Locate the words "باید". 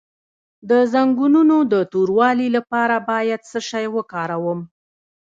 3.09-3.39